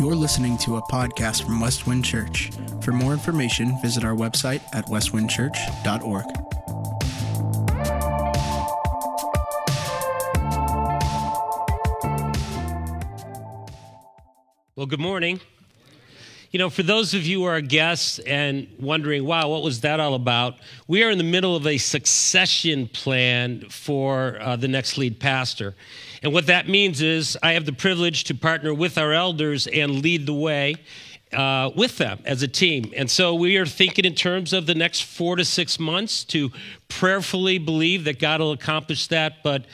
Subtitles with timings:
[0.00, 2.50] You're listening to a podcast from Westwind Church.
[2.80, 6.24] For more information, visit our website at westwindchurch.org.
[14.74, 15.40] Well, good morning.
[16.52, 20.00] You know, for those of you who are guests and wondering, wow, what was that
[20.00, 20.56] all about?
[20.88, 25.76] We are in the middle of a succession plan for uh, the next lead pastor.
[26.24, 30.02] And what that means is I have the privilege to partner with our elders and
[30.02, 30.74] lead the way.
[31.32, 32.92] Uh, with them as a team.
[32.96, 36.50] And so we are thinking in terms of the next four to six months to
[36.88, 39.44] prayerfully believe that God will accomplish that.
[39.44, 39.64] But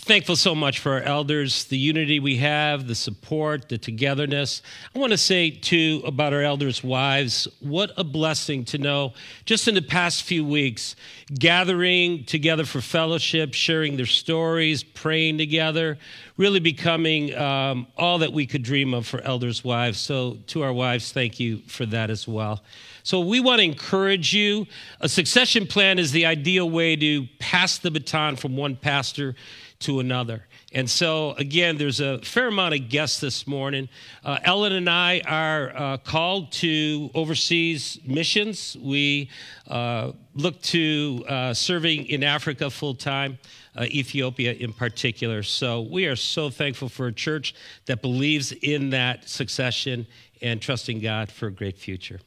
[0.00, 4.62] thankful so much for our elders, the unity we have, the support, the togetherness.
[4.94, 9.12] I want to say, too, about our elders' wives, what a blessing to know
[9.44, 10.96] just in the past few weeks,
[11.38, 15.98] gathering together for fellowship, sharing their stories, praying together,
[16.36, 20.00] really becoming um, all that we could dream of for elders' wives.
[20.00, 22.62] So, to our wives, thank you for that as well.
[23.10, 24.68] So, we want to encourage you.
[25.00, 29.34] A succession plan is the ideal way to pass the baton from one pastor
[29.80, 30.46] to another.
[30.70, 33.88] And so, again, there's a fair amount of guests this morning.
[34.24, 38.76] Uh, Ellen and I are uh, called to overseas missions.
[38.80, 39.28] We
[39.66, 43.40] uh, look to uh, serving in Africa full time,
[43.74, 45.42] uh, Ethiopia in particular.
[45.42, 50.06] So, we are so thankful for a church that believes in that succession
[50.40, 52.20] and trusting God for a great future.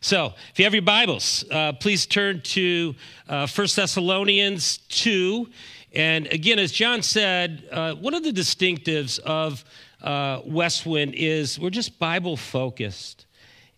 [0.00, 2.94] So, if you have your Bibles, uh, please turn to
[3.28, 5.48] uh, 1 Thessalonians 2.
[5.94, 9.64] And again, as John said, uh, one of the distinctives of
[10.02, 13.24] uh, Westwind is we're just Bible focused.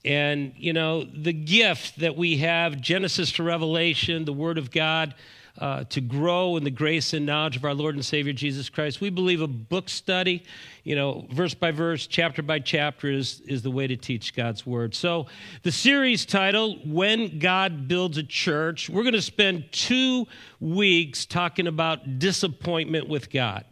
[0.04, 5.14] And, you know, the gift that we have, Genesis to Revelation, the Word of God,
[5.58, 9.00] uh, to grow in the grace and knowledge of our Lord and Savior Jesus Christ.
[9.00, 10.44] We believe a book study,
[10.84, 14.64] you know, verse by verse, chapter by chapter, is, is the way to teach God's
[14.64, 14.94] Word.
[14.94, 15.26] So,
[15.62, 20.26] the series title, When God Builds a Church, we're going to spend two
[20.60, 23.64] weeks talking about disappointment with God.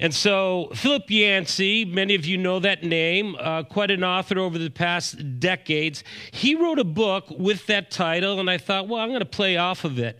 [0.00, 4.56] And so, Philip Yancey, many of you know that name, uh, quite an author over
[4.56, 6.02] the past decades.
[6.30, 9.58] He wrote a book with that title, and I thought, well, I'm going to play
[9.58, 10.18] off of it.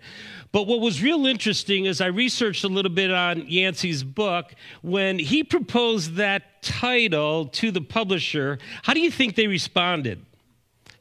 [0.52, 4.54] But what was real interesting is I researched a little bit on Yancey's book.
[4.82, 10.26] When he proposed that title to the publisher, how do you think they responded?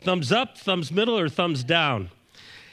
[0.04, 2.12] Thumbs up, thumbs middle, or thumbs down?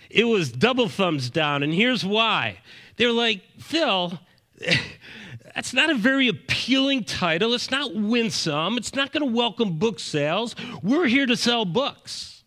[0.09, 2.59] It was double thumbs down, and here's why.
[2.97, 4.21] They're like, Phil,
[5.56, 7.55] that's not a very appealing title.
[7.55, 8.77] It's not winsome.
[8.77, 10.55] It's not going to welcome book sales.
[10.83, 12.44] We're here to sell books.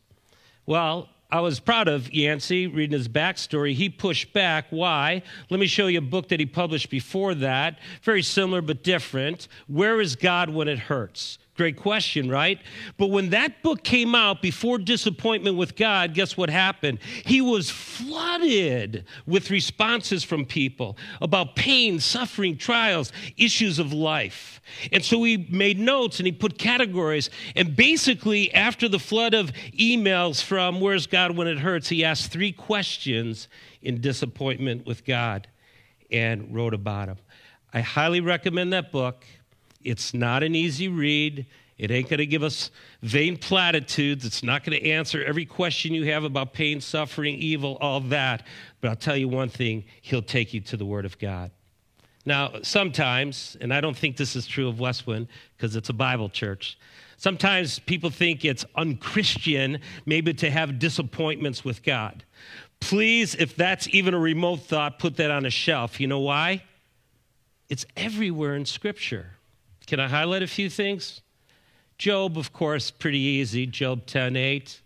[0.67, 3.73] Well, I was proud of Yancey reading his backstory.
[3.73, 4.67] He pushed back.
[4.69, 5.23] Why?
[5.49, 7.79] Let me show you a book that he published before that.
[8.03, 9.47] Very similar but different.
[9.65, 11.39] Where is God when it hurts?
[11.59, 12.57] Great question, right?
[12.95, 16.99] But when that book came out before Disappointment with God, guess what happened?
[17.25, 24.61] He was flooded with responses from people about pain, suffering, trials, issues of life.
[24.93, 27.29] And so he made notes and he put categories.
[27.57, 32.31] And basically, after the flood of emails from Where's God When It Hurts, he asked
[32.31, 33.49] three questions
[33.81, 35.49] in Disappointment with God
[36.09, 37.17] and wrote about them.
[37.73, 39.25] I highly recommend that book.
[39.81, 41.45] It's not an easy read.
[41.77, 44.25] It ain't going to give us vain platitudes.
[44.25, 48.45] It's not going to answer every question you have about pain, suffering, evil, all that.
[48.81, 51.51] But I'll tell you one thing He'll take you to the Word of God.
[52.25, 56.27] Now, sometimes, and I don't think this is true of Westwind because it's a Bible
[56.27, 56.77] church,
[57.15, 62.25] sometimes people think it's unchristian maybe to have disappointments with God.
[62.81, 65.99] Please, if that's even a remote thought, put that on a shelf.
[65.99, 66.63] You know why?
[67.69, 69.31] It's everywhere in Scripture.
[69.89, 71.21] Can I highlight a few things?
[71.97, 73.65] Job, of course, pretty easy.
[73.65, 74.81] Job 10 8.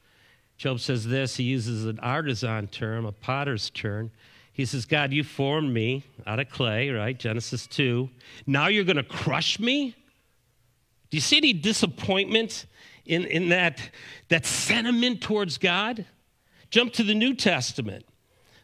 [0.56, 1.36] Job says this.
[1.36, 4.12] He uses an artisan term, a potter's term.
[4.54, 7.20] He says, God, you formed me out of clay, right?
[7.20, 8.10] Genesis 2.
[8.48, 9.94] Now you're going to crush me?
[11.10, 12.66] Do you see any disappointment
[13.06, 13.82] in, in that,
[14.30, 16.06] that sentiment towards God?
[16.70, 18.06] Jump to the New Testament.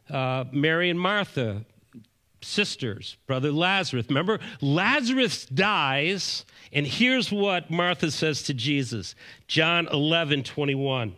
[0.09, 1.65] Uh, Mary and Martha,
[2.41, 4.07] sisters, brother Lazarus.
[4.09, 9.15] Remember, Lazarus dies, and here's what Martha says to Jesus
[9.47, 11.15] John 11, 21.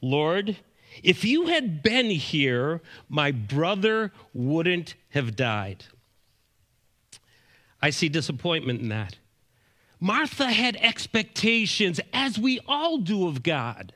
[0.00, 0.56] Lord,
[1.02, 5.84] if you had been here, my brother wouldn't have died.
[7.80, 9.16] I see disappointment in that.
[9.98, 13.94] Martha had expectations, as we all do of God.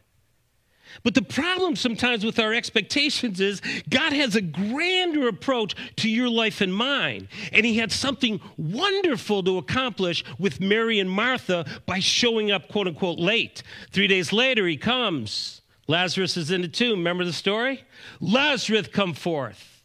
[1.03, 6.29] But the problem sometimes with our expectations is God has a grander approach to your
[6.29, 7.29] life and mine.
[7.53, 12.87] And He had something wonderful to accomplish with Mary and Martha by showing up, quote
[12.87, 13.63] unquote, late.
[13.91, 15.63] Three days later, He comes.
[15.89, 16.99] Lazarus is in the tomb.
[16.99, 17.85] Remember the story?
[18.21, 19.83] Lazarus, come forth.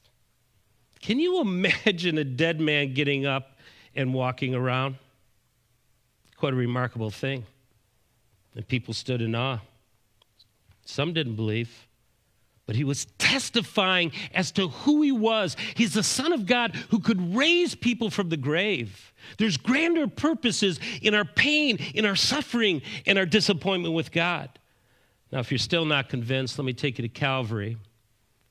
[1.01, 3.57] Can you imagine a dead man getting up
[3.95, 4.95] and walking around?
[6.37, 7.45] Quite a remarkable thing.
[8.55, 9.59] And people stood in awe.
[10.85, 11.87] Some didn't believe.
[12.65, 15.57] But he was testifying as to who he was.
[15.75, 19.13] He's the Son of God who could raise people from the grave.
[19.37, 24.49] There's grander purposes in our pain, in our suffering, in our disappointment with God.
[25.31, 27.77] Now, if you're still not convinced, let me take you to Calvary.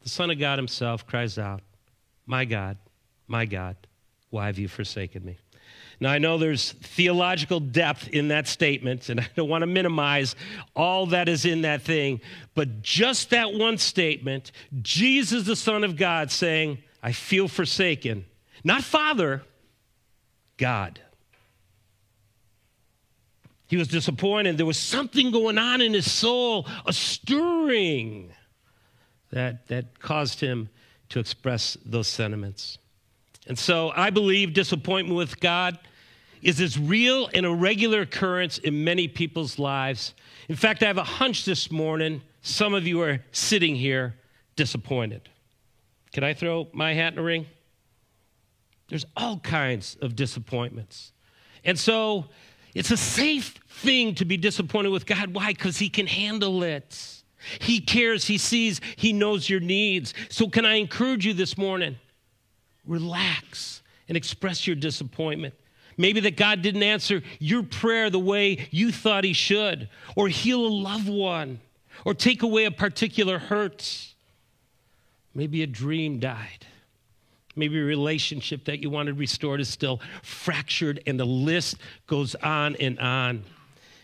[0.02, 1.62] The Son of God himself cries out,
[2.26, 2.78] My God,
[3.26, 3.76] my God,
[4.30, 5.36] why have you forsaken me?
[6.02, 10.34] Now, I know there's theological depth in that statement, and I don't want to minimize
[10.74, 12.22] all that is in that thing,
[12.54, 14.50] but just that one statement,
[14.80, 18.24] Jesus, the Son of God, saying, I feel forsaken.
[18.64, 19.42] Not Father,
[20.56, 21.00] God.
[23.66, 24.58] He was disappointed.
[24.58, 28.32] There was something going on in his soul, a stirring
[29.30, 30.70] that, that caused him
[31.10, 32.78] to express those sentiments.
[33.46, 35.78] And so I believe disappointment with God
[36.42, 40.14] is as real and a regular occurrence in many people's lives.
[40.48, 44.14] In fact, I have a hunch this morning some of you are sitting here
[44.56, 45.28] disappointed.
[46.12, 47.46] Can I throw my hat in the ring?
[48.88, 51.12] There's all kinds of disappointments.
[51.64, 52.26] And so
[52.74, 55.34] it's a safe thing to be disappointed with God.
[55.34, 55.52] Why?
[55.52, 57.22] Because He can handle it.
[57.60, 60.14] He cares, He sees, He knows your needs.
[60.28, 61.96] So, can I encourage you this morning?
[62.86, 65.54] Relax and express your disappointment.
[66.00, 70.64] Maybe that God didn't answer your prayer the way you thought He should, or heal
[70.64, 71.60] a loved one,
[72.06, 74.14] or take away a particular hurt.
[75.34, 76.64] Maybe a dream died.
[77.54, 81.76] Maybe a relationship that you wanted restored is still fractured, and the list
[82.06, 83.44] goes on and on.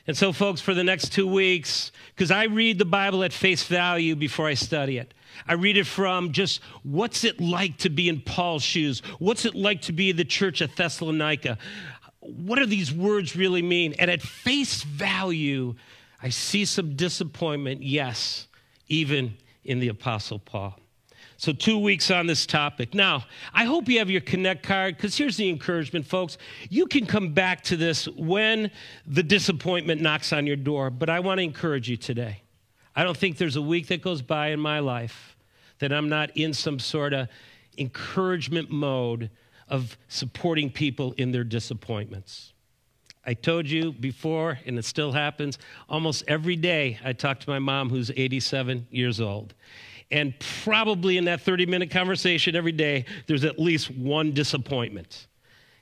[0.07, 3.65] And so, folks, for the next two weeks, because I read the Bible at face
[3.65, 5.13] value before I study it,
[5.47, 9.01] I read it from just what's it like to be in Paul's shoes?
[9.19, 11.59] What's it like to be the church at Thessalonica?
[12.21, 13.95] What do these words really mean?
[13.99, 15.75] And at face value,
[16.23, 18.47] I see some disappointment, yes,
[18.89, 20.79] even in the Apostle Paul.
[21.39, 22.95] So, two weeks on this topic.
[22.95, 26.39] Now, I hope you have your Connect card because here's the encouragement, folks.
[26.71, 28.71] You can come back to this when
[29.07, 32.41] the disappointment knocks on your door, but I want to encourage you today.
[32.95, 35.37] I don't think there's a week that goes by in my life
[35.79, 37.29] that I'm not in some sort of
[37.77, 39.31] encouragement mode
[39.69, 42.55] of supporting people in their disappointments.
[43.27, 45.59] I told you before, and it still happens,
[45.89, 49.53] almost every day I talk to my mom who's 87 years old.
[50.11, 55.27] And probably in that 30 minute conversation every day, there's at least one disappointment.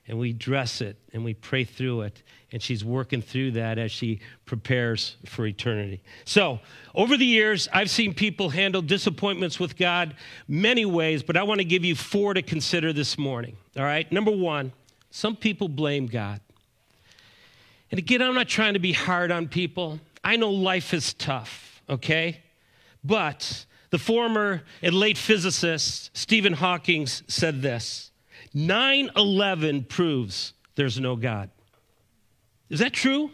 [0.06, 2.22] And we dress it and we pray through it
[2.54, 6.00] and she's working through that as she prepares for eternity.
[6.24, 6.60] So,
[6.94, 10.14] over the years, I've seen people handle disappointments with God
[10.46, 13.56] many ways, but I want to give you four to consider this morning.
[13.76, 14.10] All right?
[14.12, 14.70] Number one,
[15.10, 16.40] some people blame God.
[17.90, 19.98] And again, I'm not trying to be hard on people.
[20.22, 22.40] I know life is tough, okay?
[23.02, 28.10] But the former and late physicist Stephen Hawking said this
[28.52, 31.48] 9 11 proves there's no God.
[32.68, 33.30] Is that true?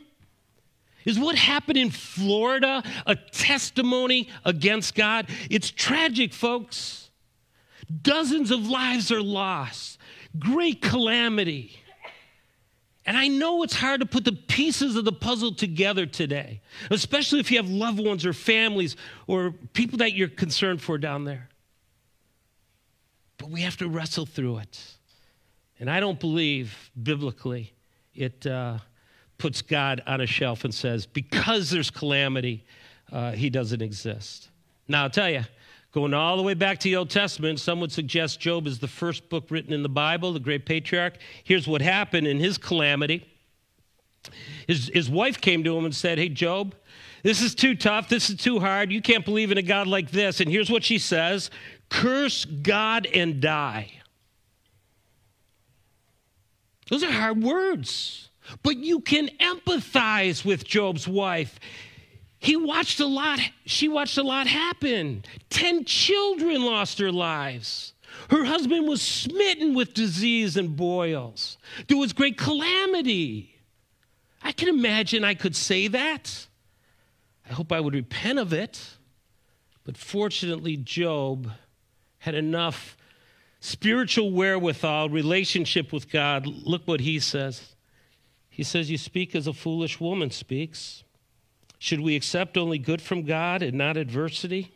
[1.07, 5.31] Is what happened in Florida a testimony against God?
[5.49, 7.09] It's tragic, folks.
[8.03, 9.99] Dozens of lives are lost,
[10.39, 11.80] great calamity.
[13.11, 16.61] And I know it's hard to put the pieces of the puzzle together today,
[16.93, 18.95] especially if you have loved ones or families
[19.27, 21.49] or people that you're concerned for down there.
[23.37, 24.95] But we have to wrestle through it.
[25.81, 27.73] And I don't believe biblically
[28.15, 28.47] it.
[28.47, 28.79] Uh,
[29.39, 32.65] puts God on a shelf and says, because there's calamity,
[33.11, 34.51] uh, he doesn't exist.
[34.87, 35.43] Now, I'll tell you,
[35.93, 38.89] going all the way back to the Old Testament, some would suggest Job is the
[38.89, 41.15] first book written in the Bible, the great patriarch.
[41.43, 43.27] Here's what happened in his calamity.
[44.67, 46.75] His, his wife came to him and said, Hey, Job,
[47.23, 48.09] this is too tough.
[48.09, 48.93] This is too hard.
[48.93, 50.41] You can't believe in a God like this.
[50.41, 51.51] And here's what she says
[51.89, 53.91] Curse God and die.
[56.89, 58.29] Those are hard words.
[58.63, 61.59] But you can empathize with Job's wife.
[62.41, 65.25] He watched a lot, she watched a lot happen.
[65.51, 67.93] 10 children lost their lives.
[68.31, 71.59] Her husband was smitten with disease and boils.
[71.87, 73.55] There was great calamity.
[74.43, 76.47] I can imagine I could say that.
[77.49, 78.97] I hope I would repent of it.
[79.85, 81.51] But fortunately, Job
[82.19, 82.97] had enough
[83.61, 86.47] spiritual wherewithal, relationship with God.
[86.47, 87.75] Look what he says.
[88.49, 91.05] He says, You speak as a foolish woman speaks.
[91.81, 94.71] Should we accept only good from God and not adversity?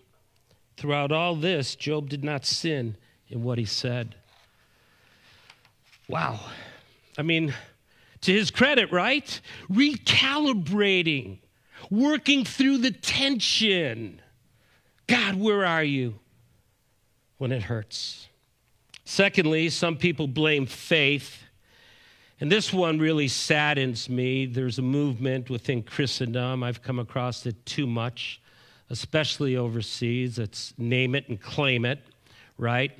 [0.78, 2.96] Throughout all this, Job did not sin
[3.28, 4.14] in what he said.
[6.08, 6.40] Wow.
[7.18, 7.52] I mean,
[8.22, 9.38] to his credit, right?
[9.70, 11.40] Recalibrating,
[11.90, 14.22] working through the tension.
[15.06, 16.18] God, where are you
[17.36, 18.28] when it hurts?
[19.04, 21.43] Secondly, some people blame faith.
[22.40, 24.46] And this one really saddens me.
[24.46, 26.62] There's a movement within Christendom.
[26.62, 28.40] I've come across it too much,
[28.90, 30.38] especially overseas.
[30.38, 32.00] It's name it and claim it,
[32.58, 32.92] right?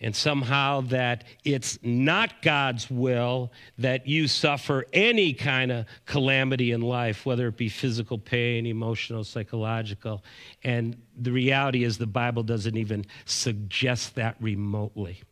[0.00, 6.82] and somehow that it's not God's will that you suffer any kind of calamity in
[6.82, 10.22] life, whether it be physical pain, emotional, psychological.
[10.64, 15.22] And the reality is, the Bible doesn't even suggest that remotely.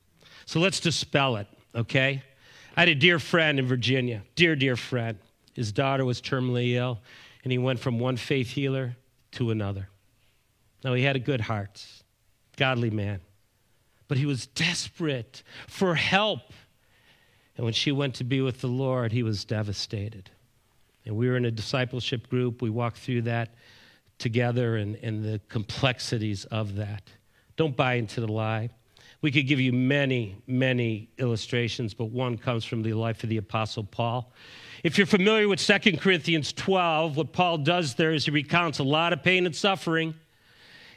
[0.47, 2.23] So let's dispel it, okay?
[2.77, 5.19] I had a dear friend in Virginia, dear, dear friend.
[5.55, 7.01] His daughter was terminally ill,
[7.45, 8.97] and he went from one faith healer
[9.33, 9.89] to another.
[10.83, 11.85] Now, he had a good heart,
[12.57, 13.21] godly man
[14.09, 16.53] but he was desperate for help.
[17.57, 20.31] And when she went to be with the Lord, he was devastated.
[21.05, 22.63] And we were in a discipleship group.
[22.63, 23.55] We walked through that
[24.19, 27.03] together and, and the complexities of that.
[27.57, 28.71] Don't buy into the lie.
[29.25, 33.39] We could give you many, many illustrations, but one comes from the life of the
[33.39, 34.31] Apostle Paul.
[34.83, 38.85] If you're familiar with 2 Corinthians 12, what Paul does there is he recounts a
[38.85, 40.13] lot of pain and suffering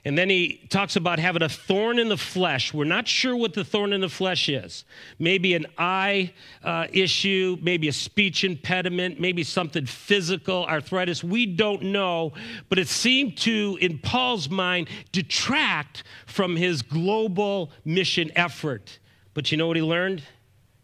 [0.07, 2.73] and then he talks about having a thorn in the flesh.
[2.73, 4.85] We're not sure what the thorn in the flesh is.
[5.19, 6.31] Maybe an eye
[6.63, 11.25] uh, issue, maybe a speech impediment, maybe something physical, arthritis.
[11.25, 12.31] We don't know.
[12.69, 18.99] But it seemed to, in Paul's mind, detract from his global mission effort.
[19.33, 20.23] But you know what he learned?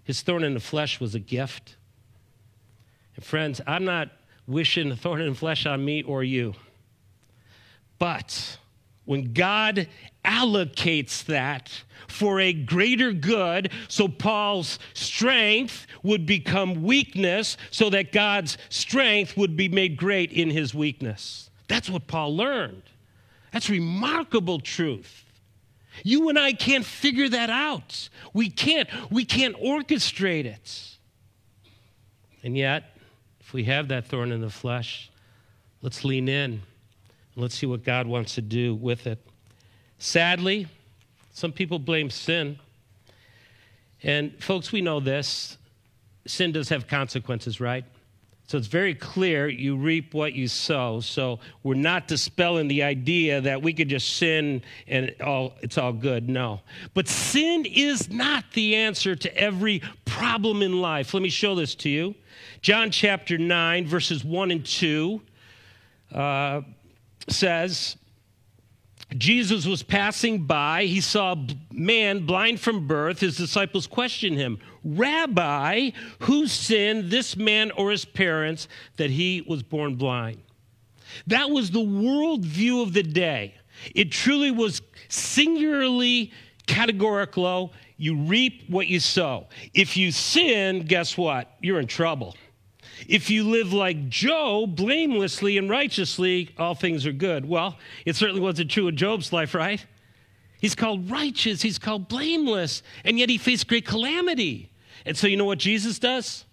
[0.03, 1.77] His thorn in the flesh was a gift.
[3.15, 4.10] And friends, I'm not
[4.48, 6.56] wishing a thorn in the flesh on me or you.
[8.00, 8.58] But
[9.05, 9.88] when God
[10.24, 18.57] allocates that for a greater good, so Paul's strength would become weakness, so that God's
[18.69, 21.50] strength would be made great in his weakness.
[21.67, 22.83] That's what Paul learned.
[23.51, 25.25] That's remarkable truth.
[26.03, 28.10] You and I can't figure that out.
[28.33, 28.89] We can't.
[29.12, 30.98] We can't orchestrate it.
[32.41, 32.98] And yet,
[33.39, 35.12] if we have that thorn in the flesh,
[35.81, 36.63] let's lean in
[37.36, 39.20] Let's see what God wants to do with it.
[39.98, 40.68] Sadly,
[41.34, 42.60] some people blame sin.
[44.04, 45.58] And folks, we know this.
[46.28, 47.86] Sin does have consequences, right?
[48.48, 51.00] So it's very clear you reap what you sow.
[51.00, 55.94] So we're not dispelling the idea that we could just sin and all, it's all
[55.94, 56.30] good.
[56.30, 56.60] No.
[56.94, 61.13] But sin is not the answer to every problem in life.
[61.13, 62.16] Let me show this to you.
[62.62, 65.22] John chapter 9, verses 1 and 2.
[66.13, 66.62] Uh,
[67.30, 67.98] says,
[69.18, 70.86] Jesus was passing by.
[70.86, 73.20] He saw a man blind from birth.
[73.20, 79.62] His disciples questioned him, Rabbi, who sinned, this man or his parents, that he was
[79.62, 80.42] born blind?
[81.27, 83.56] That was the worldview of the day.
[83.94, 86.32] It truly was singularly
[86.65, 87.74] categorical.
[87.98, 89.48] You reap what you sow.
[89.74, 91.56] If you sin, guess what?
[91.62, 92.36] You're in trouble.
[93.07, 97.48] If you live like Job, blamelessly and righteously, all things are good.
[97.48, 99.86] Well, it certainly wasn't true in Job's life, right?
[100.60, 104.72] He's called righteous, he's called blameless, and yet he faced great calamity.
[105.05, 106.45] And so, you know what Jesus does?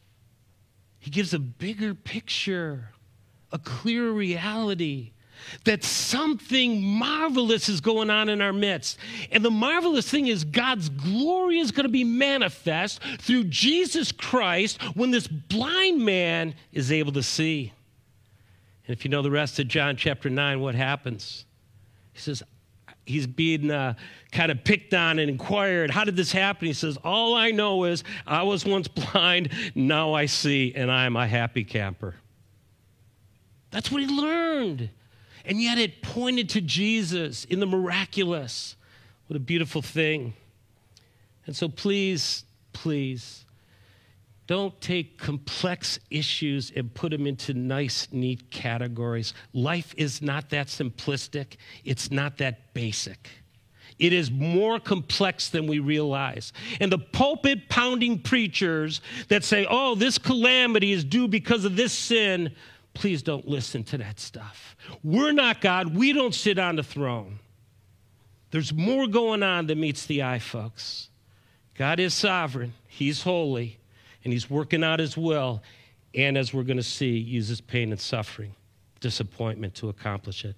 [0.99, 2.91] He gives a bigger picture,
[3.53, 5.13] a clearer reality
[5.65, 8.99] that something marvelous is going on in our midst.
[9.31, 14.83] And the marvelous thing is, God's glory is going to be manifest through Jesus Christ
[14.95, 17.73] when this blind man is able to see.
[18.87, 21.45] And if you know the rest of John chapter 9, what happens?
[22.13, 22.43] He says,
[23.11, 23.95] he's being uh,
[24.33, 26.67] kind of picked on and inquired, How did this happen?
[26.67, 31.17] He says, All I know is I was once blind, now I see, and I'm
[31.17, 32.15] a happy camper.
[33.71, 34.91] That's what he learned.
[35.45, 38.77] And yet it pointed to Jesus in the miraculous.
[39.27, 40.35] What a beautiful thing.
[41.47, 43.45] And so please, please,
[44.47, 49.33] don't take complex issues and put them into nice, neat categories.
[49.53, 53.29] Life is not that simplistic, it's not that basic.
[54.01, 56.53] It is more complex than we realize.
[56.81, 61.93] And the pulpit pounding preachers that say, oh, this calamity is due because of this
[61.93, 62.53] sin,
[62.95, 64.77] please don't listen to that stuff.
[65.03, 65.97] We're not God.
[65.97, 67.39] We don't sit on the throne.
[68.51, 71.09] There's more going on than meets the eye, folks.
[71.77, 73.79] God is sovereign, He's holy,
[74.25, 75.63] and He's working out His will.
[76.15, 78.55] And as we're going to see, uses pain and suffering,
[78.99, 80.57] disappointment to accomplish it.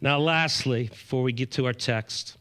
[0.00, 2.36] Now, lastly, before we get to our text,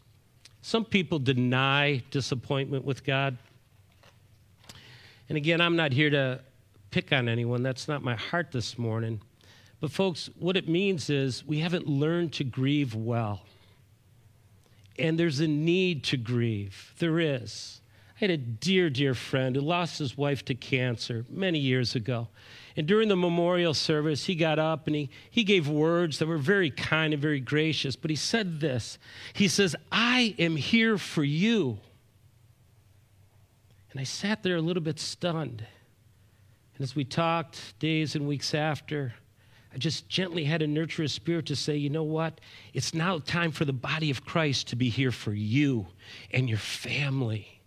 [0.64, 3.38] some people deny disappointment with God.
[5.30, 6.42] And again, I'm not here to
[6.92, 7.64] pick on anyone.
[7.64, 9.22] That's not my heart this morning.
[9.80, 13.42] But, folks, what it means is we haven't learned to grieve well.
[15.00, 16.94] And there's a need to grieve.
[17.00, 17.82] There is.
[18.18, 22.28] I had a dear, dear friend who lost his wife to cancer many years ago.
[22.78, 26.38] And during the memorial service, he got up and he, he gave words that were
[26.38, 27.96] very kind and very gracious.
[27.96, 29.00] But he said this
[29.34, 31.80] He says, I am here for you.
[33.92, 35.66] And I sat there a little bit stunned.
[36.82, 39.14] And as we talked days and weeks after,
[39.72, 42.42] I just gently had to nurture his spirit to say, you know what?
[42.74, 45.86] It's now time for the body of Christ to be here for you
[46.32, 47.62] and your family.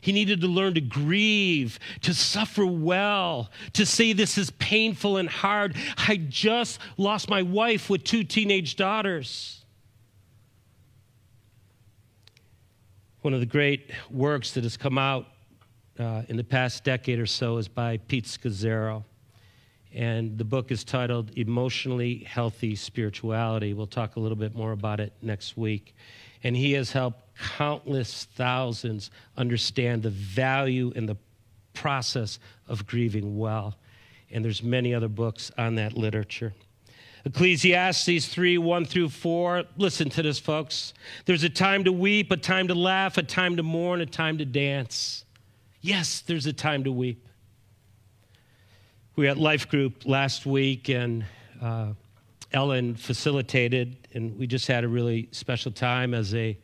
[0.00, 5.28] He needed to learn to grieve, to suffer well, to say this is painful and
[5.28, 5.76] hard.
[6.08, 9.62] I just lost my wife with two teenage daughters.
[13.20, 15.26] One of the great works that has come out
[15.98, 19.04] uh, in the past decade or so is by Pete Scazzero.
[19.94, 23.72] And the book is titled Emotionally Healthy Spirituality.
[23.72, 25.94] We'll talk a little bit more about it next week.
[26.42, 27.20] And he has helped
[27.56, 31.16] countless thousands understand the value and the
[31.72, 32.38] process
[32.68, 33.76] of grieving well.
[34.30, 36.52] And there's many other books on that literature.
[37.24, 39.64] Ecclesiastes 3 1 through 4.
[39.76, 40.94] Listen to this, folks.
[41.24, 44.38] There's a time to weep, a time to laugh, a time to mourn, a time
[44.38, 45.24] to dance.
[45.86, 47.28] Yes, there's a time to weep.
[49.14, 51.24] We at Life Group last week, and
[51.62, 51.92] uh,
[52.52, 56.58] Ellen facilitated, and we just had a really special time as a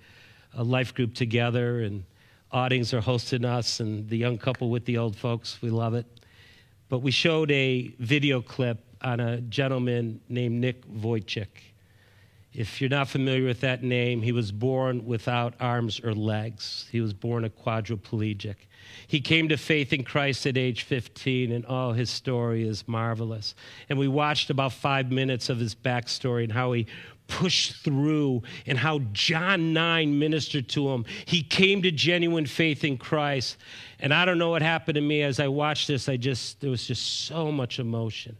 [0.54, 2.02] a life group together, and
[2.50, 5.62] Audings are hosting us, and the young couple with the old folks.
[5.62, 6.06] We love it.
[6.88, 11.46] But we showed a video clip on a gentleman named Nick Vujicic.
[12.52, 16.88] If you're not familiar with that name, he was born without arms or legs.
[16.90, 18.56] He was born a quadriplegic.
[19.06, 23.54] He came to faith in Christ at age 15, and oh, his story is marvelous.
[23.88, 26.86] And we watched about five minutes of his backstory and how he
[27.28, 31.04] pushed through and how John 9 ministered to him.
[31.24, 33.56] He came to genuine faith in Christ.
[34.00, 36.08] And I don't know what happened to me as I watched this.
[36.08, 38.36] I just, there was just so much emotion,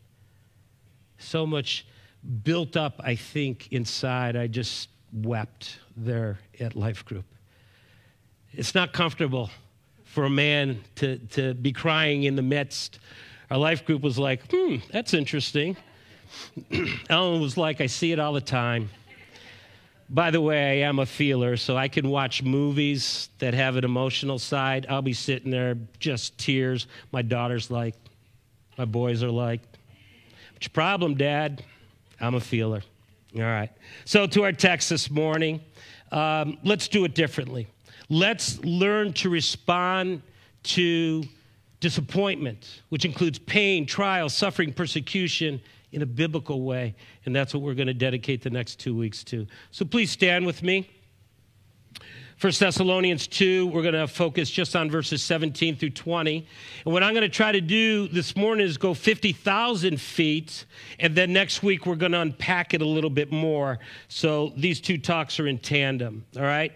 [1.19, 1.87] so much
[2.45, 4.37] built up, I think, inside.
[4.37, 7.25] I just wept there at Life Group.
[8.53, 9.51] It's not comfortable
[10.13, 12.99] for a man to, to be crying in the midst.
[13.51, 15.75] Our life group was like, hmm, that's interesting.
[17.09, 18.91] Ellen was like, I see it all the time.
[20.11, 23.85] By the way, I am a feeler, so I can watch movies that have an
[23.85, 24.85] emotional side.
[24.91, 26.89] I'll be sitting there, just tears.
[27.11, 27.95] My daughter's like,
[28.77, 29.63] my boys are like,
[30.53, 31.65] what's your problem, Dad?
[32.21, 32.83] I'm a feeler.
[33.35, 33.71] All right.
[34.05, 35.63] So, to our text this morning,
[36.11, 37.67] um, let's do it differently.
[38.13, 40.21] Let's learn to respond
[40.65, 41.25] to
[41.81, 46.95] disappointment, which includes pain, trial, suffering, persecution, in a biblical way.
[47.25, 49.47] And that's what we're going to dedicate the next two weeks to.
[49.71, 50.91] So please stand with me.
[52.39, 56.47] 1 Thessalonians 2, we're going to focus just on verses 17 through 20.
[56.85, 60.67] And what I'm going to try to do this morning is go 50,000 feet,
[60.99, 63.79] and then next week we're going to unpack it a little bit more.
[64.09, 66.73] So these two talks are in tandem, all right?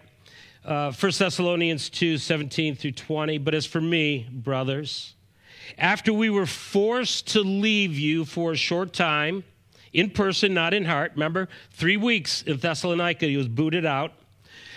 [0.67, 3.37] Uh, 1 Thessalonians 2, 17 through 20.
[3.37, 5.15] But as for me, brothers,
[5.77, 9.45] after we were forced to leave you for a short time,
[9.93, 14.11] in person, not in heart, remember, three weeks in Thessalonica, he was booted out.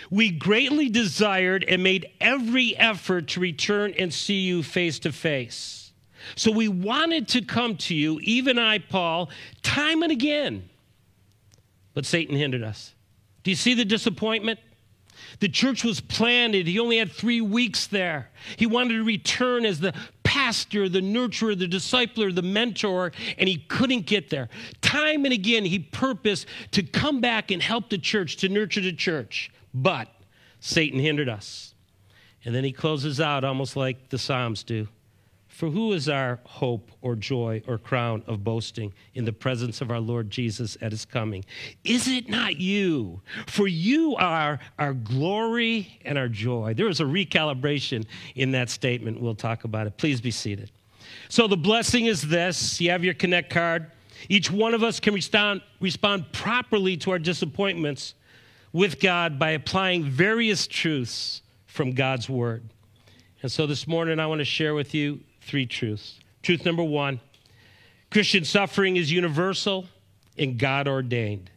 [0.09, 5.91] We greatly desired and made every effort to return and see you face to face.
[6.37, 9.29] So we wanted to come to you, even I, Paul,
[9.61, 10.69] time and again.
[11.93, 12.93] But Satan hindered us.
[13.43, 14.59] Do you see the disappointment?
[15.39, 16.67] The church was planted.
[16.67, 18.29] He only had three weeks there.
[18.57, 23.57] He wanted to return as the pastor, the nurturer, the discipler, the mentor, and he
[23.57, 24.49] couldn't get there.
[24.81, 28.93] Time and again, he purposed to come back and help the church, to nurture the
[28.93, 29.51] church.
[29.73, 30.07] But
[30.59, 31.73] Satan hindered us.
[32.45, 34.87] And then he closes out almost like the Psalms do.
[35.61, 39.91] For who is our hope or joy or crown of boasting in the presence of
[39.91, 41.45] our Lord Jesus at his coming?
[41.83, 43.21] Is it not you?
[43.45, 46.73] For you are our glory and our joy.
[46.73, 49.21] There is a recalibration in that statement.
[49.21, 49.97] We'll talk about it.
[49.97, 50.71] Please be seated.
[51.29, 53.91] So the blessing is this you have your Connect card.
[54.29, 58.15] Each one of us can respond, respond properly to our disappointments
[58.73, 62.63] with God by applying various truths from God's Word.
[63.43, 65.19] And so this morning, I want to share with you
[65.51, 66.17] three truths.
[66.43, 67.19] Truth number one
[68.09, 69.85] Christian suffering is universal
[70.37, 71.51] and God ordained.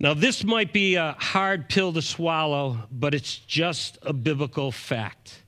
[0.00, 5.44] Now, this might be a hard pill to swallow, but it's just a biblical fact.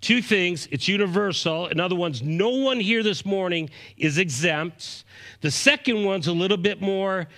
[0.00, 1.66] Two things it's universal.
[1.66, 5.04] In other words, no one here this morning is exempt.
[5.42, 7.28] The second one's a little bit more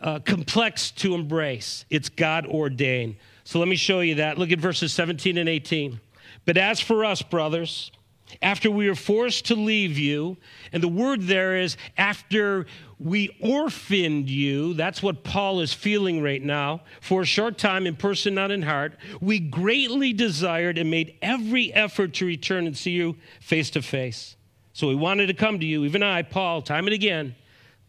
[0.00, 1.84] uh, complex to embrace.
[1.90, 3.16] It's God ordained.
[3.42, 4.38] So let me show you that.
[4.38, 6.00] Look at verses 17 and 18.
[6.44, 7.90] But as for us, brothers,
[8.40, 10.36] after we were forced to leave you,
[10.72, 12.66] and the word there is after
[12.98, 17.96] we orphaned you, that's what Paul is feeling right now, for a short time in
[17.96, 22.92] person, not in heart, we greatly desired and made every effort to return and see
[22.92, 24.36] you face to face.
[24.72, 27.34] So we wanted to come to you, even I, Paul, time and again,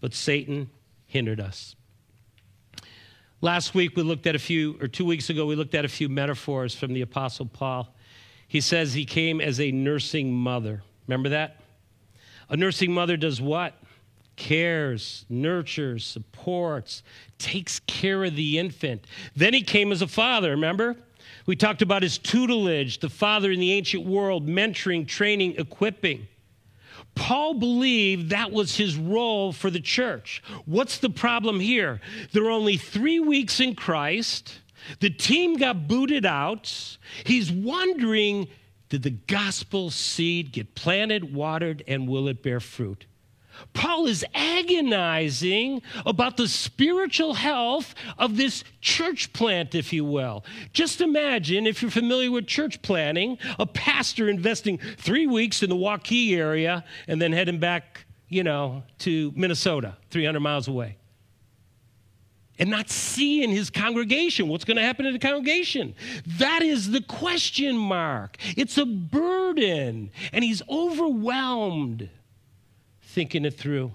[0.01, 0.69] but Satan
[1.05, 1.75] hindered us.
[3.39, 5.89] Last week we looked at a few, or two weeks ago, we looked at a
[5.89, 7.92] few metaphors from the Apostle Paul.
[8.53, 10.83] He says he came as a nursing mother.
[11.07, 11.57] Remember that?
[12.49, 13.73] A nursing mother does what?
[14.35, 17.01] Cares, nurtures, supports,
[17.39, 19.07] takes care of the infant.
[19.35, 20.95] Then he came as a father, remember?
[21.47, 26.27] We talked about his tutelage, the father in the ancient world, mentoring, training, equipping.
[27.15, 30.43] Paul believed that was his role for the church.
[30.65, 32.01] What's the problem here?
[32.33, 34.59] There are only three weeks in Christ.
[34.99, 36.97] The team got booted out.
[37.25, 38.47] He's wondering
[38.93, 43.07] did the gospel seed get planted, watered, and will it bear fruit?
[43.73, 50.45] Paul is agonizing about the spiritual health of this church plant, if you will.
[50.73, 55.75] Just imagine, if you're familiar with church planting, a pastor investing three weeks in the
[55.75, 60.97] Waukee area and then heading back, you know, to Minnesota, 300 miles away
[62.59, 65.95] and not see in his congregation what's going to happen in the congregation.
[66.37, 68.37] That is the question mark.
[68.55, 72.09] It's a burden, and he's overwhelmed
[73.01, 73.91] thinking it through.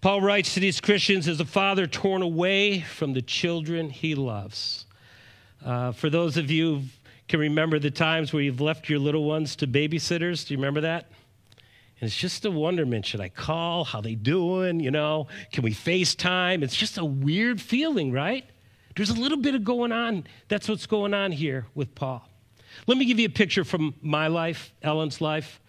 [0.00, 4.84] Paul writes to these Christians as a father torn away from the children he loves.
[5.64, 6.82] Uh, for those of you who
[7.26, 10.82] can remember the times where you've left your little ones to babysitters, do you remember
[10.82, 11.06] that?
[12.04, 13.06] It's just a wonderment.
[13.06, 13.84] Should I call?
[13.84, 14.80] How they doing?
[14.80, 16.62] You know, can we FaceTime?
[16.62, 18.44] It's just a weird feeling, right?
[18.96, 20.24] There's a little bit of going on.
[20.48, 22.28] That's what's going on here with Paul.
[22.86, 25.60] Let me give you a picture from my life, Ellen's life.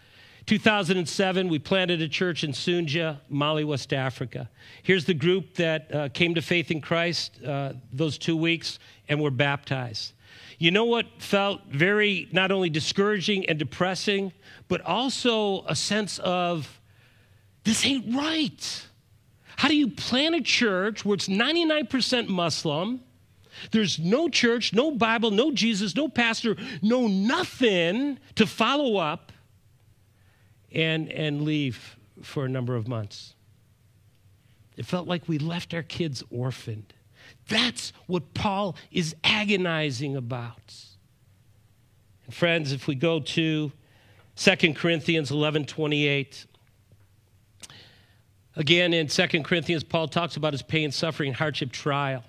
[0.45, 4.49] 2007, we planted a church in Sunja, Mali, West Africa.
[4.83, 8.77] Here's the group that uh, came to faith in Christ uh, those two weeks
[9.09, 10.13] and were baptized.
[10.57, 14.33] You know what felt very not only discouraging and depressing,
[14.67, 16.79] but also a sense of
[17.63, 18.87] this ain't right.
[19.57, 23.01] How do you plan a church where it's 99% Muslim?
[23.71, 29.31] There's no church, no Bible, no Jesus, no pastor, no nothing to follow up
[30.71, 33.33] and, and leave for a number of months.
[34.77, 36.93] It felt like we left our kids orphaned.
[37.47, 40.75] That's what Paul is agonizing about.
[42.25, 43.71] And friends, if we go to
[44.35, 46.45] 2 Corinthians 11 28,
[48.55, 52.23] again in 2 Corinthians, Paul talks about his pain, suffering, hardship, trial.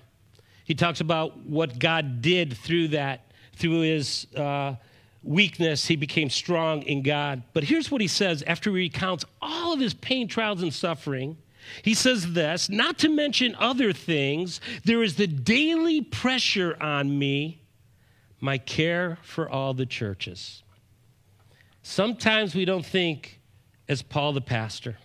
[0.63, 4.75] He talks about what God did through that, through his uh,
[5.23, 7.43] weakness, he became strong in God.
[7.53, 11.37] But here's what he says after he recounts all of his pain, trials, and suffering.
[11.81, 17.61] He says this, not to mention other things, there is the daily pressure on me,
[18.39, 20.63] my care for all the churches.
[21.83, 23.39] Sometimes we don't think
[23.87, 24.97] as Paul the pastor.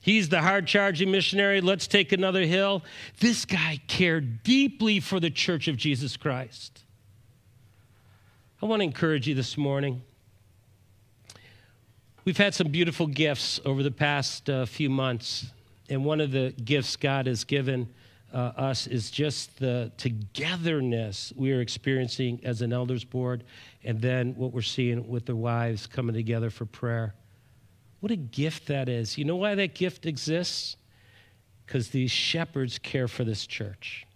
[0.00, 1.60] He's the hard charging missionary.
[1.60, 2.84] Let's take another hill.
[3.18, 6.84] This guy cared deeply for the church of Jesus Christ.
[8.62, 10.02] I want to encourage you this morning.
[12.24, 15.46] We've had some beautiful gifts over the past uh, few months
[15.88, 17.88] and one of the gifts God has given
[18.32, 23.44] uh, us is just the togetherness we are experiencing as an elders board,
[23.84, 27.14] and then what we're seeing with the wives coming together for prayer.
[28.00, 29.16] What a gift that is.
[29.16, 30.76] You know why that gift exists?
[31.64, 34.06] Because these shepherds care for this church.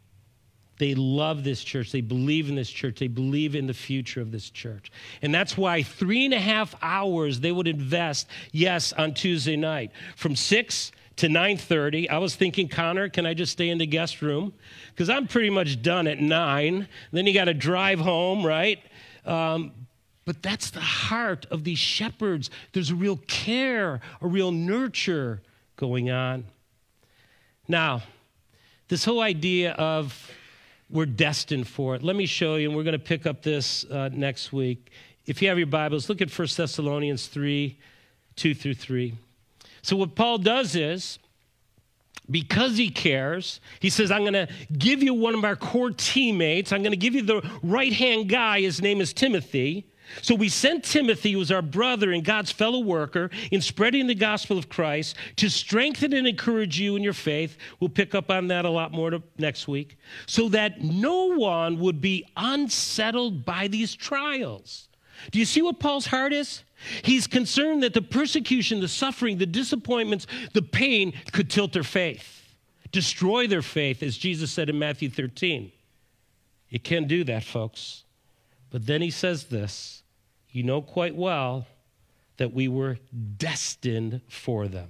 [0.79, 1.93] They love this church.
[1.93, 3.01] They believe in this church.
[3.01, 4.91] They believe in the future of this church.
[5.21, 9.93] And that's why three and a half hours they would invest, yes, on Tuesday night.
[10.17, 14.21] From 6 to 9.30 i was thinking connor can i just stay in the guest
[14.23, 14.53] room
[14.91, 18.81] because i'm pretty much done at 9 then you got to drive home right
[19.25, 19.73] um,
[20.25, 22.51] But that's the heart of these shepherds.
[22.73, 25.43] There's a real care, a real nurture
[25.77, 26.45] going on.
[27.67, 28.03] Now,
[28.89, 30.31] this whole idea of
[30.89, 32.03] we're destined for it.
[32.03, 34.91] Let me show you, and we're going to pick up this uh, next week.
[35.27, 37.79] If you have your Bibles, look at 1 Thessalonians 3
[38.37, 39.15] 2 through 3.
[39.83, 41.19] So, what Paul does is,
[42.31, 46.73] because he cares, he says, I'm going to give you one of our core teammates.
[46.73, 48.61] I'm going to give you the right hand guy.
[48.61, 49.87] His name is Timothy.
[50.23, 54.15] So we sent Timothy, who was our brother and God's fellow worker, in spreading the
[54.15, 57.57] gospel of Christ to strengthen and encourage you in your faith.
[57.79, 59.99] We'll pick up on that a lot more next week.
[60.27, 64.89] So that no one would be unsettled by these trials.
[65.31, 66.65] Do you see what Paul's heart is?
[67.03, 72.55] He's concerned that the persecution, the suffering, the disappointments, the pain could tilt their faith,
[72.91, 75.73] destroy their faith, as Jesus said in Matthew 13.
[76.71, 78.05] It can do that, folks.
[78.71, 80.03] But then he says this
[80.51, 81.67] You know quite well
[82.37, 82.99] that we were
[83.37, 84.89] destined for them.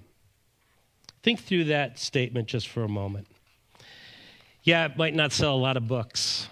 [1.23, 3.27] Think through that statement just for a moment.
[4.63, 6.49] Yeah, it might not sell a lot of books,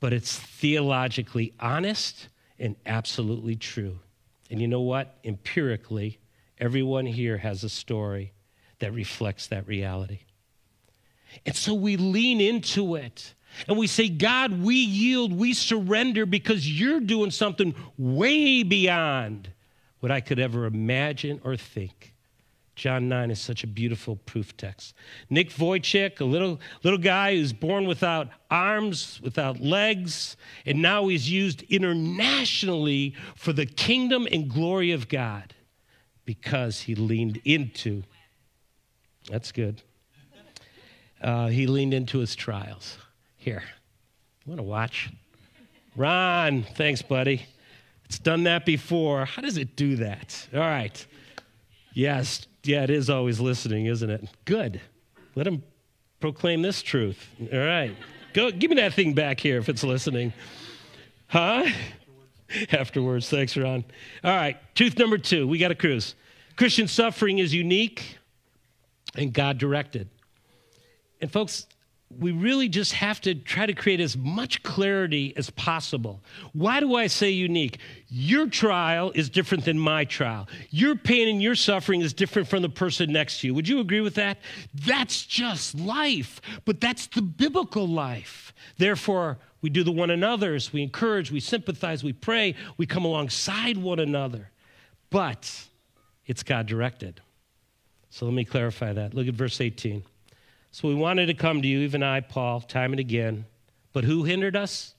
[0.00, 2.28] but it's theologically honest
[2.58, 3.98] and absolutely true.
[4.50, 5.18] And you know what?
[5.24, 6.18] Empirically,
[6.58, 8.32] everyone here has a story
[8.78, 10.20] that reflects that reality.
[11.44, 13.34] And so we lean into it
[13.68, 19.50] and we say, God, we yield, we surrender because you're doing something way beyond
[20.00, 22.15] what I could ever imagine or think.
[22.76, 24.94] John 9 is such a beautiful proof text.
[25.30, 30.36] Nick Vujicic, a little, little guy who's born without arms, without legs,
[30.66, 35.54] and now he's used internationally for the kingdom and glory of God
[36.26, 38.02] because he leaned into.
[39.30, 39.80] That's good.
[41.22, 42.98] Uh, he leaned into his trials.
[43.38, 43.62] Here,
[44.44, 45.10] you want to watch?
[45.96, 47.46] Ron, thanks, buddy.
[48.04, 49.24] It's done that before.
[49.24, 50.46] How does it do that?
[50.52, 51.04] All right.
[51.94, 54.28] Yes, yeah, it is always listening, isn't it?
[54.44, 54.80] Good.
[55.34, 55.62] Let him
[56.20, 57.28] proclaim this truth.
[57.52, 57.94] All right.
[58.32, 60.32] Go, give me that thing back here if it's listening.
[61.28, 61.66] Huh?
[62.72, 63.28] Afterwards.
[63.28, 63.84] Thanks, Ron.
[64.22, 64.56] All right.
[64.74, 65.46] Truth number two.
[65.48, 66.14] We got a cruise.
[66.56, 68.18] Christian suffering is unique
[69.14, 70.08] and God directed.
[71.20, 71.66] And, folks,
[72.08, 76.22] we really just have to try to create as much clarity as possible.
[76.52, 77.78] Why do I say unique?
[78.08, 80.48] Your trial is different than my trial.
[80.70, 83.54] Your pain and your suffering is different from the person next to you.
[83.54, 84.38] Would you agree with that?
[84.72, 88.54] That's just life, but that's the biblical life.
[88.78, 93.76] Therefore, we do the one another's, we encourage, we sympathize, we pray, we come alongside
[93.76, 94.50] one another.
[95.10, 95.66] But
[96.24, 97.20] it's God directed.
[98.10, 99.12] So let me clarify that.
[99.12, 100.04] Look at verse 18.
[100.76, 103.46] So we wanted to come to you, even I, Paul, time and again.
[103.94, 104.94] But who hindered us?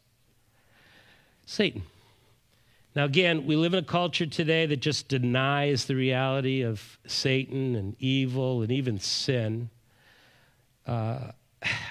[1.45, 1.83] Satan.
[2.95, 7.75] Now, again, we live in a culture today that just denies the reality of Satan
[7.75, 9.69] and evil and even sin.
[10.87, 11.33] Uh,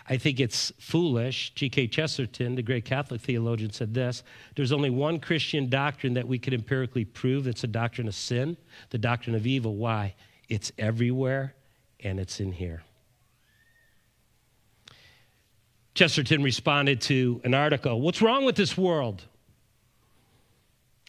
[0.08, 1.52] I think it's foolish.
[1.54, 1.86] G.K.
[1.86, 4.24] Chesterton, the great Catholic theologian, said this
[4.56, 8.56] There's only one Christian doctrine that we could empirically prove it's a doctrine of sin,
[8.90, 9.76] the doctrine of evil.
[9.76, 10.16] Why?
[10.48, 11.54] It's everywhere
[12.00, 12.82] and it's in here.
[15.96, 19.24] Chesterton responded to an article What's wrong with this world?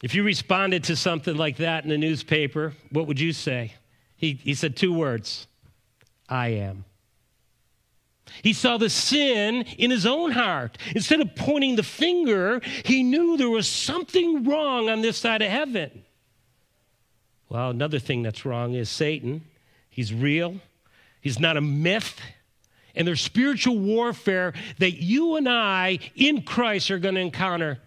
[0.02, 3.74] If you responded to something like that in the newspaper, what would you say?
[4.16, 5.46] He, he said two words
[6.28, 6.84] I am.
[8.42, 10.78] He saw the sin in his own heart.
[10.94, 15.50] Instead of pointing the finger, he knew there was something wrong on this side of
[15.50, 16.04] heaven.
[17.48, 19.44] Well, another thing that's wrong is Satan.
[19.88, 20.60] He's real,
[21.20, 22.20] he's not a myth,
[22.98, 27.78] and there's spiritual warfare that you and I in Christ are going to encounter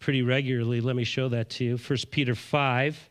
[0.00, 0.80] pretty regularly.
[0.80, 1.76] Let me show that to you.
[1.76, 3.10] 1 Peter 5.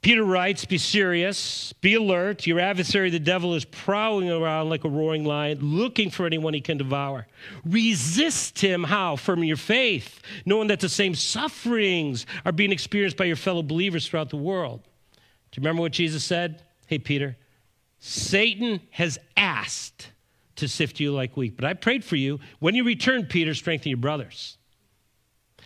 [0.00, 2.46] Peter writes, Be serious, be alert.
[2.46, 6.60] Your adversary, the devil, is prowling around like a roaring lion, looking for anyone he
[6.60, 7.26] can devour.
[7.66, 8.82] Resist him.
[8.82, 9.16] How?
[9.16, 14.08] From your faith, knowing that the same sufferings are being experienced by your fellow believers
[14.08, 14.80] throughout the world.
[15.50, 16.62] Do you remember what Jesus said?
[16.86, 17.36] Hey, Peter,
[17.98, 20.12] Satan has asked
[20.56, 21.56] to sift you like wheat.
[21.56, 22.40] But I prayed for you.
[22.58, 24.58] When you return, Peter, strengthen your brothers.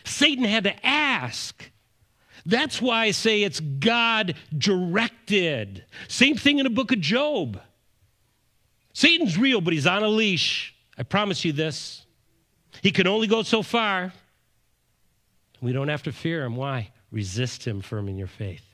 [0.05, 1.71] Satan had to ask.
[2.47, 5.85] That's why I say it's God directed.
[6.09, 7.61] Same thing in the book of Job.
[8.93, 10.75] Satan's real, but he's on a leash.
[10.99, 12.05] I promise you this.
[12.83, 14.13] He can only go so far.
[15.61, 16.57] We don't have to fear him.
[16.57, 16.91] Why?
[17.13, 18.65] Resist him firm in your faith.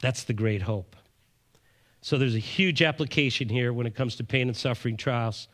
[0.00, 0.96] That's the great hope.
[2.02, 5.48] So there's a huge application here when it comes to pain and suffering trials,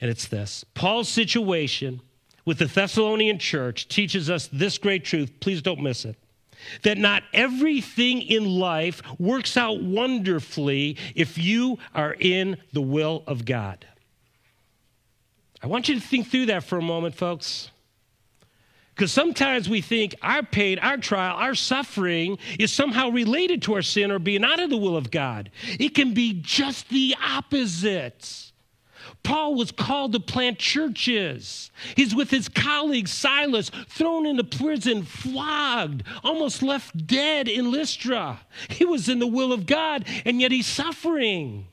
[0.00, 2.00] and it's this Paul's situation
[2.44, 5.30] with the Thessalonian church teaches us this great truth.
[5.40, 6.16] Please don't miss it.
[6.82, 13.44] That not everything in life works out wonderfully if you are in the will of
[13.44, 13.86] God.
[15.62, 17.70] I want you to think through that for a moment, folks.
[18.94, 23.82] Because sometimes we think our pain, our trial, our suffering is somehow related to our
[23.82, 25.50] sin or being out of the will of God.
[25.80, 28.52] It can be just the opposite.
[29.24, 31.72] Paul was called to plant churches.
[31.96, 38.40] He's with his colleague Silas, thrown into prison, flogged, almost left dead in Lystra.
[38.68, 41.66] He was in the will of God, and yet he's suffering.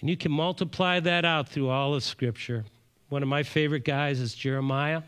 [0.00, 2.66] And you can multiply that out through all of Scripture.
[3.08, 5.02] One of my favorite guys is Jeremiah.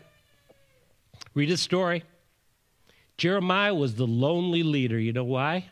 [1.35, 2.03] Read his story.
[3.17, 4.99] Jeremiah was the lonely leader.
[4.99, 5.69] You know why?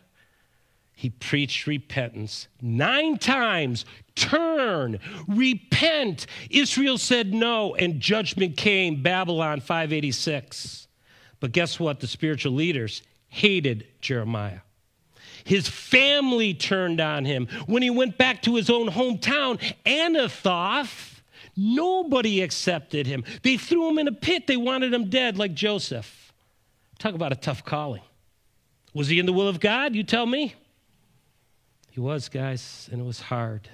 [0.95, 3.85] He preached repentance nine times.
[4.15, 6.27] Turn, repent.
[6.49, 9.01] Israel said no, and judgment came.
[9.01, 10.87] Babylon 586.
[11.39, 11.99] But guess what?
[11.99, 14.59] The spiritual leaders hated Jeremiah.
[15.43, 17.47] His family turned on him.
[17.65, 21.12] When he went back to his own hometown, Anathoth,
[21.55, 23.23] Nobody accepted him.
[23.43, 24.47] They threw him in a pit.
[24.47, 26.33] They wanted him dead, like Joseph.
[26.99, 28.01] Talk about a tough calling.
[28.93, 29.95] Was he in the will of God?
[29.95, 30.55] You tell me.
[31.91, 33.69] He was, guys, and it was hard.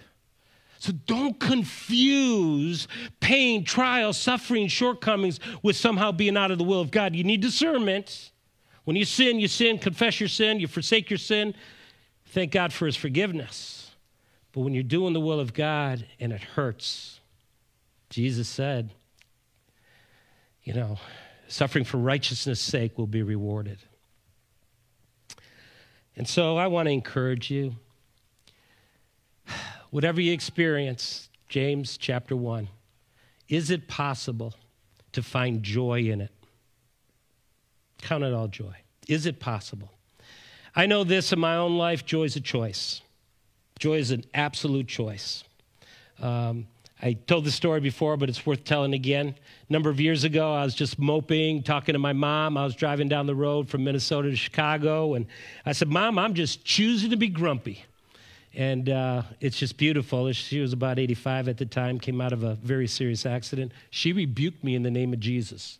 [0.79, 2.87] So don't confuse
[3.19, 7.15] pain, trial, suffering, shortcomings with somehow being out of the will of God.
[7.15, 8.31] You need discernment.
[8.85, 11.53] When you sin, you sin, confess your sin, you forsake your sin.
[12.27, 13.91] Thank God for his forgiveness.
[14.53, 17.18] But when you're doing the will of God and it hurts,
[18.09, 18.89] Jesus said,
[20.63, 20.97] you know,
[21.47, 23.79] suffering for righteousness' sake will be rewarded.
[26.15, 27.75] And so I want to encourage you.
[29.91, 32.67] Whatever you experience, James chapter 1,
[33.47, 34.53] is it possible
[35.13, 36.31] to find joy in it?
[38.01, 38.75] Count it all joy.
[39.07, 39.91] Is it possible?
[40.75, 43.01] I know this in my own life joy is a choice.
[43.79, 45.43] Joy is an absolute choice.
[46.21, 46.67] Um,
[47.01, 49.33] I told the story before, but it's worth telling again.
[49.69, 52.57] A number of years ago, I was just moping, talking to my mom.
[52.57, 55.25] I was driving down the road from Minnesota to Chicago, and
[55.65, 57.85] I said, Mom, I'm just choosing to be grumpy.
[58.53, 60.29] And uh, it's just beautiful.
[60.33, 63.71] She was about 85 at the time, came out of a very serious accident.
[63.91, 65.79] She rebuked me in the name of Jesus.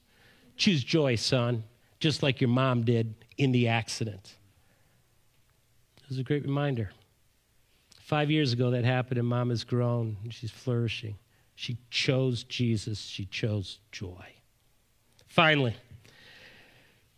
[0.55, 1.63] Choose joy, son,
[1.99, 4.35] just like your mom did in the accident.
[5.97, 6.91] It was a great reminder.
[8.09, 10.17] Five years ago, that happened, and mom has grown.
[10.31, 11.19] She's flourishing.
[11.53, 14.25] She chose Jesus, she chose joy.
[15.27, 15.75] Finally,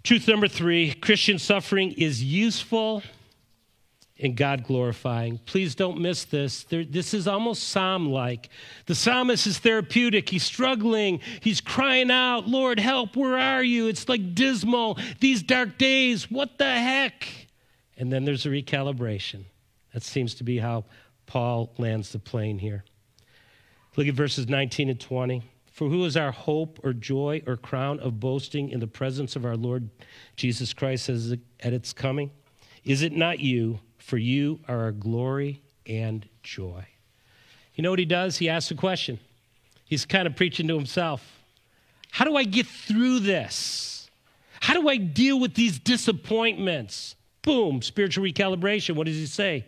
[0.03, 3.03] truth number three Christian suffering is useful
[4.19, 5.39] and God glorifying.
[5.45, 6.65] Please don't miss this.
[6.65, 8.49] There, this is almost psalm like.
[8.85, 10.27] The psalmist is therapeutic.
[10.27, 11.21] He's struggling.
[11.39, 13.87] He's crying out, Lord, help, where are you?
[13.87, 14.99] It's like dismal.
[15.21, 17.29] These dark days, what the heck?
[17.95, 19.45] And then there's a recalibration.
[19.93, 20.85] That seems to be how
[21.25, 22.83] Paul lands the plane here.
[23.95, 25.43] Look at verses 19 and 20.
[25.71, 29.45] For who is our hope or joy or crown of boasting in the presence of
[29.45, 29.89] our Lord
[30.35, 32.31] Jesus Christ at its coming?
[32.83, 33.79] Is it not you?
[33.97, 36.85] For you are our glory and joy.
[37.75, 38.37] You know what he does?
[38.37, 39.19] He asks a question.
[39.85, 41.39] He's kind of preaching to himself.
[42.11, 44.09] How do I get through this?
[44.59, 47.15] How do I deal with these disappointments?
[47.41, 48.95] Boom, spiritual recalibration.
[48.95, 49.65] What does he say?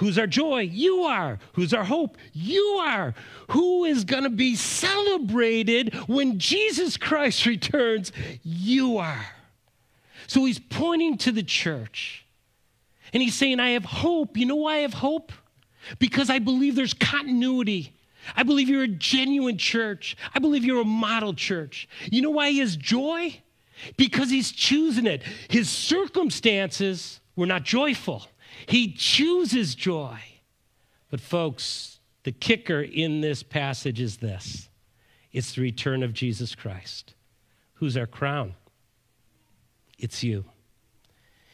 [0.00, 0.60] Who's our joy?
[0.60, 1.38] You are.
[1.52, 2.16] Who's our hope?
[2.32, 3.14] You are.
[3.50, 8.10] Who is going to be celebrated when Jesus Christ returns?
[8.42, 9.26] You are.
[10.26, 12.24] So he's pointing to the church
[13.12, 14.38] and he's saying, I have hope.
[14.38, 15.32] You know why I have hope?
[15.98, 17.92] Because I believe there's continuity.
[18.34, 20.16] I believe you're a genuine church.
[20.34, 21.90] I believe you're a model church.
[22.10, 23.38] You know why he has joy?
[23.98, 25.24] Because he's choosing it.
[25.50, 28.26] His circumstances were not joyful.
[28.66, 30.18] He chooses joy.
[31.10, 34.68] But, folks, the kicker in this passage is this
[35.32, 37.14] it's the return of Jesus Christ.
[37.74, 38.54] Who's our crown?
[39.98, 40.44] It's you.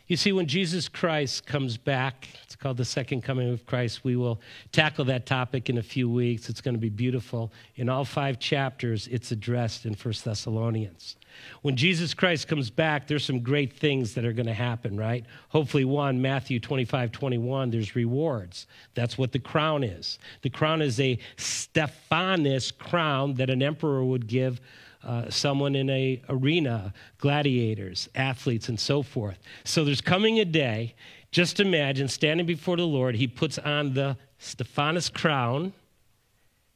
[0.08, 4.04] You see, when Jesus Christ comes back, it's called the second coming of Christ.
[4.04, 4.40] We will
[4.70, 6.48] tackle that topic in a few weeks.
[6.48, 7.52] It's going to be beautiful.
[7.74, 11.16] In all five chapters, it's addressed in First Thessalonians.
[11.62, 15.24] When Jesus Christ comes back, there's some great things that are going to happen, right?
[15.48, 18.68] Hopefully, one, Matthew 25, 21, there's rewards.
[18.94, 20.20] That's what the crown is.
[20.42, 24.60] The crown is a stephanos crown that an emperor would give
[25.06, 29.38] uh, someone in a arena, gladiators, athletes, and so forth.
[29.64, 30.94] So there's coming a day.
[31.30, 33.14] Just imagine standing before the Lord.
[33.14, 35.72] He puts on the stephanos crown,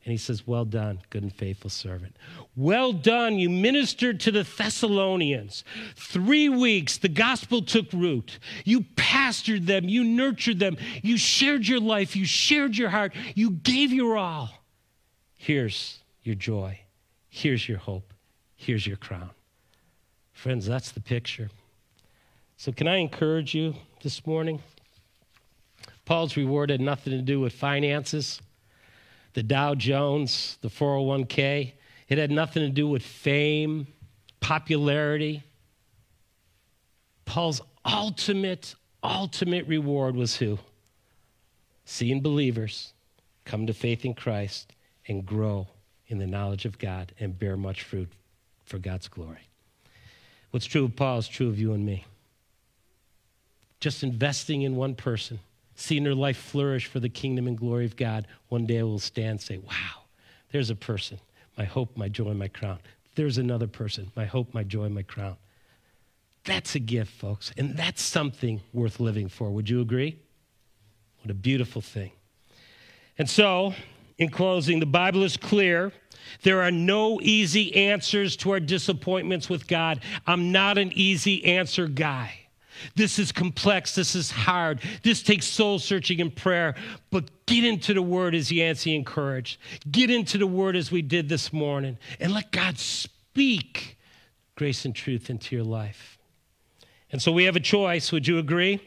[0.05, 2.17] And he says, Well done, good and faithful servant.
[2.57, 5.65] Well done, you ministered to the Thessalonians.
[5.97, 8.39] Three weeks, the gospel took root.
[8.65, 13.51] You pastored them, you nurtured them, you shared your life, you shared your heart, you
[13.51, 14.51] gave your all.
[15.37, 16.81] Here's your joy,
[17.29, 18.13] here's your hope,
[18.61, 19.31] here's your crown.
[20.33, 21.49] Friends, that's the picture.
[22.57, 24.63] So, can I encourage you this morning?
[26.05, 28.41] Paul's reward had nothing to do with finances
[29.33, 31.73] the Dow Jones, the 401k.
[32.09, 33.87] It had nothing to do with fame,
[34.41, 35.45] popularity.
[37.25, 40.59] Paul's ultimate, ultimate reward was who?
[41.85, 42.93] Seeing believers
[43.45, 44.73] come to faith in Christ
[45.07, 45.69] and grow
[46.09, 48.09] in the knowledge of God and bear much fruit
[48.71, 49.49] for God's glory.
[50.53, 52.07] What's true of Paul is true of you and me.
[53.81, 55.41] Just investing in one person
[55.81, 58.99] seeing her life flourish for the kingdom and glory of God, one day I will
[58.99, 60.03] stand and say, Wow,
[60.53, 61.19] there's a person,
[61.57, 62.79] my hope, my joy, my crown.
[63.15, 65.37] There's another person, my hope, my joy, my crown.
[66.45, 69.51] That's a gift, folks, and that's something worth living for.
[69.51, 70.19] Would you agree?
[71.23, 72.13] What a beautiful thing.
[73.19, 73.75] And so,
[74.21, 75.93] in closing, the Bible is clear.
[76.43, 80.01] There are no easy answers to our disappointments with God.
[80.27, 82.35] I'm not an easy answer guy.
[82.95, 83.95] This is complex.
[83.95, 84.81] This is hard.
[85.03, 86.75] This takes soul searching and prayer.
[87.11, 89.59] But get into the word as Yancey encouraged.
[89.91, 93.99] Get into the word as we did this morning and let God speak
[94.55, 96.19] grace and truth into your life.
[97.11, 98.13] And so we have a choice.
[98.13, 98.81] Would you agree?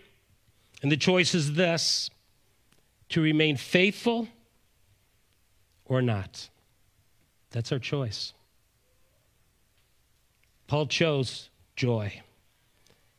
[0.81, 2.09] And the choice is this
[3.09, 4.27] to remain faithful
[5.93, 6.49] or not.
[7.51, 8.33] That's our choice.
[10.67, 12.21] Paul chose joy.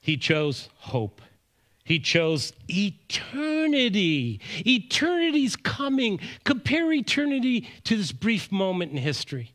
[0.01, 1.23] He chose hope.
[1.85, 4.41] He chose eternity.
[4.67, 6.19] Eternity's coming.
[6.45, 9.53] Compare eternity to this brief moment in history.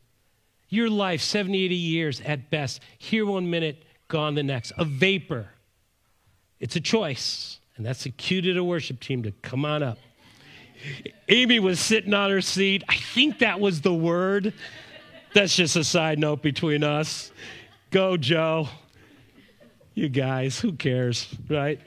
[0.68, 2.80] Your life, 70, 80 years at best.
[2.98, 4.72] Here one minute, gone the next.
[4.78, 5.48] A vapor.
[6.60, 7.58] It's a choice.
[7.76, 9.98] And that's the cue to the worship team to come on up.
[11.28, 12.82] Amy was sitting on her seat.
[12.88, 14.52] I think that was the word.
[15.34, 17.30] That's just a side note between us.
[17.90, 18.68] Go, Joe
[19.94, 21.80] you guys, who cares, right?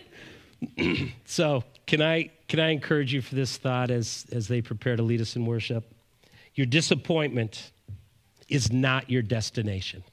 [1.26, 5.04] so, can I can I encourage you for this thought as as they prepare to
[5.04, 5.84] lead us in worship?
[6.56, 7.72] Your disappointment
[8.48, 10.04] is not your destination.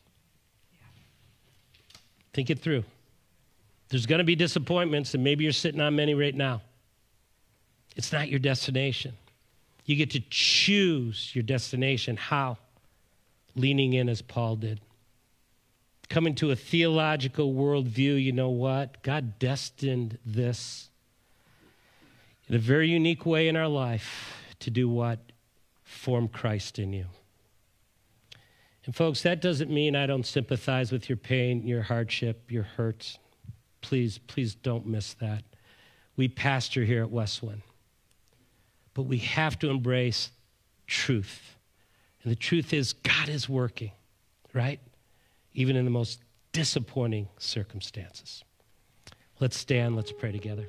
[2.32, 2.84] Think it through.
[3.90, 6.62] There's going to be disappointments, and maybe you're sitting on many right now.
[8.00, 9.12] It's not your destination.
[9.84, 12.16] You get to choose your destination.
[12.16, 12.58] How?
[13.54, 14.80] Leaning in as Paul did
[16.10, 19.02] coming to a theological worldview, you know what?
[19.02, 20.90] God destined this
[22.48, 25.20] in a very unique way in our life to do what?
[25.84, 27.06] Form Christ in you.
[28.84, 33.18] And, folks, that doesn't mean I don't sympathize with your pain, your hardship, your hurts.
[33.80, 35.44] Please, please don't miss that.
[36.16, 37.62] We pastor here at Westwind.
[39.00, 40.30] But we have to embrace
[40.86, 41.56] truth.
[42.22, 43.92] And the truth is, God is working,
[44.52, 44.80] right?
[45.54, 46.20] even in the most
[46.52, 48.44] disappointing circumstances.
[49.38, 50.68] Let's stand, let's pray together.